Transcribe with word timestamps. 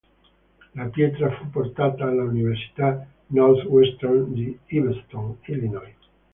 La 0.73 0.89
pietra 0.89 1.29
fu 1.37 1.51
portata 1.51 2.05
alla 2.05 2.23
Università 2.23 3.07
Northwestern 3.27 4.33
di 4.33 4.57
Evanston, 4.65 5.37
Illinois. 5.45 5.93